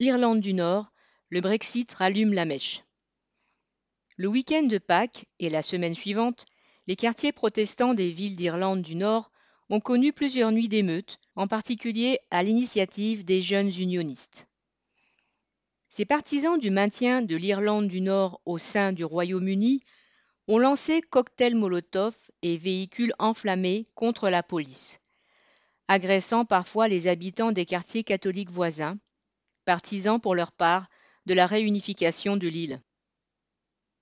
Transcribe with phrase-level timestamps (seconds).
[0.00, 0.92] Irlande du Nord,
[1.28, 2.84] le Brexit rallume la mèche.
[4.16, 6.46] Le week-end de Pâques et la semaine suivante,
[6.86, 9.32] les quartiers protestants des villes d'Irlande du Nord
[9.70, 14.46] ont connu plusieurs nuits d'émeutes, en particulier à l'initiative des jeunes unionistes.
[15.88, 19.82] Ces partisans du maintien de l'Irlande du Nord au sein du Royaume-Uni
[20.46, 25.00] ont lancé cocktails Molotov et véhicules enflammés contre la police,
[25.88, 28.96] agressant parfois les habitants des quartiers catholiques voisins,
[29.68, 30.88] partisans pour leur part
[31.26, 32.80] de la réunification de l'île.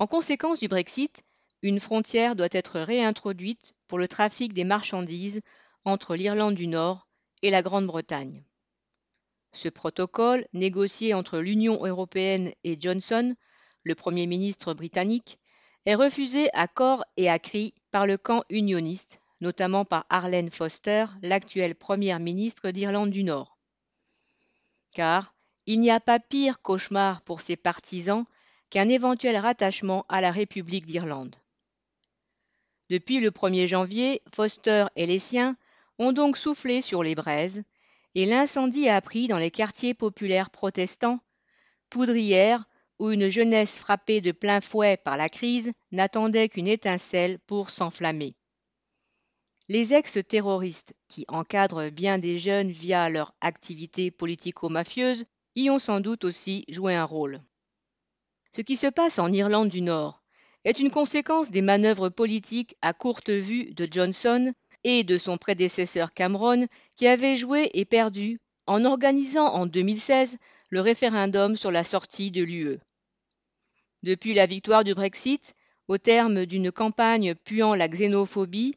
[0.00, 1.22] En conséquence du Brexit,
[1.62, 5.40] une frontière doit être réintroduite pour le trafic des marchandises
[5.84, 7.06] entre l'Irlande du Nord
[7.42, 8.42] et la Grande-Bretagne.
[9.52, 13.36] Ce protocole, négocié entre l'Union européenne et Johnson,
[13.84, 15.38] le Premier ministre britannique,
[15.86, 21.06] est refusé à corps et à cri par le camp unioniste, notamment par Arlene Foster,
[21.22, 23.56] l'actuelle Première ministre d'Irlande du Nord.
[24.92, 25.31] Car
[25.66, 28.24] il n'y a pas pire cauchemar pour ses partisans
[28.70, 31.36] qu'un éventuel rattachement à la République d'Irlande.
[32.90, 35.56] Depuis le 1er janvier, Foster et les siens
[35.98, 37.62] ont donc soufflé sur les braises,
[38.14, 41.20] et l'incendie a pris dans les quartiers populaires protestants,
[41.90, 42.64] poudrières
[42.98, 48.34] où une jeunesse frappée de plein fouet par la crise n'attendait qu'une étincelle pour s'enflammer.
[49.68, 56.24] Les ex-terroristes, qui encadrent bien des jeunes via leur activité politico-mafieuse, y ont sans doute
[56.24, 57.40] aussi joué un rôle.
[58.52, 60.22] Ce qui se passe en Irlande du Nord
[60.64, 64.52] est une conséquence des manœuvres politiques à courte vue de Johnson
[64.84, 66.66] et de son prédécesseur Cameron,
[66.96, 70.38] qui avait joué et perdu en organisant en 2016
[70.70, 72.78] le référendum sur la sortie de l'UE.
[74.02, 75.54] Depuis la victoire du Brexit,
[75.88, 78.76] au terme d'une campagne puant la xénophobie,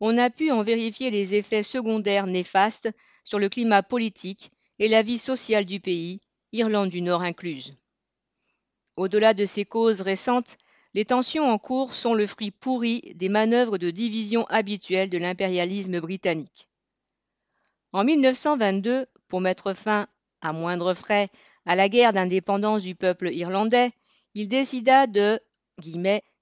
[0.00, 2.90] on a pu en vérifier les effets secondaires néfastes
[3.24, 4.50] sur le climat politique
[4.82, 7.76] et la vie sociale du pays, Irlande du Nord incluse.
[8.96, 10.58] Au-delà de ces causes récentes,
[10.92, 16.00] les tensions en cours sont le fruit pourri des manœuvres de division habituelles de l'impérialisme
[16.00, 16.68] britannique.
[17.92, 20.08] En 1922, pour mettre fin,
[20.40, 21.30] à moindre frais,
[21.64, 23.92] à la guerre d'indépendance du peuple irlandais,
[24.34, 25.38] il décida de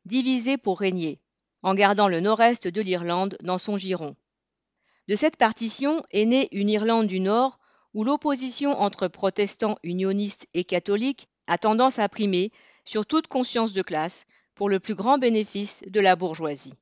[0.07, 1.21] diviser pour régner,
[1.61, 4.17] en gardant le nord-est de l'Irlande dans son giron.
[5.09, 7.60] De cette partition est née une Irlande du Nord
[7.95, 12.53] où l'opposition entre protestants unionistes et catholiques a tendance à primer
[12.85, 16.75] sur toute conscience de classe pour le plus grand bénéfice de la bourgeoisie.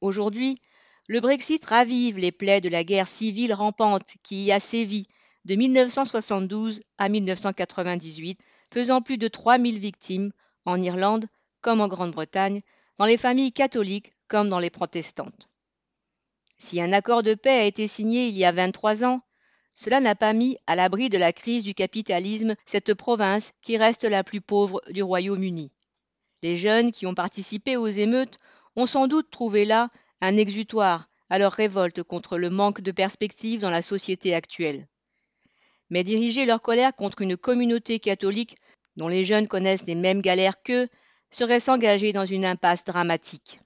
[0.00, 0.60] Aujourd'hui,
[1.08, 5.06] le Brexit ravive les plaies de la guerre civile rampante qui y a sévi
[5.44, 8.40] de 1972 à 1998,
[8.72, 10.32] faisant plus de 3000 victimes
[10.64, 11.28] en Irlande
[11.60, 12.60] comme en Grande-Bretagne,
[12.98, 15.48] dans les familles catholiques comme dans les protestantes.
[16.58, 19.20] Si un accord de paix a été signé il y a 23 ans,
[19.76, 24.04] cela n'a pas mis à l'abri de la crise du capitalisme cette province qui reste
[24.04, 25.70] la plus pauvre du Royaume-Uni.
[26.42, 28.38] Les jeunes qui ont participé aux émeutes
[28.74, 29.90] ont sans doute trouvé là
[30.22, 34.88] un exutoire à leur révolte contre le manque de perspectives dans la société actuelle.
[35.90, 38.56] Mais diriger leur colère contre une communauté catholique
[38.96, 40.88] dont les jeunes connaissent les mêmes galères qu'eux
[41.30, 43.60] serait s'engager dans une impasse dramatique.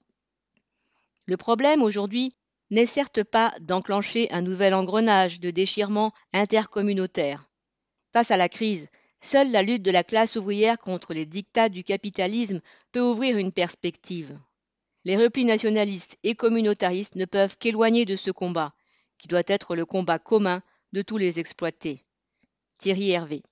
[1.26, 2.34] Le problème aujourd'hui
[2.70, 7.48] n'est certes pas d'enclencher un nouvel engrenage de déchirement intercommunautaire.
[8.12, 8.88] Face à la crise,
[9.20, 12.60] seule la lutte de la classe ouvrière contre les dictats du capitalisme
[12.92, 14.38] peut ouvrir une perspective.
[15.04, 18.74] Les replis nationalistes et communautaristes ne peuvent qu'éloigner de ce combat,
[19.18, 22.04] qui doit être le combat commun de tous les exploités.
[22.78, 23.42] Thierry Hervé.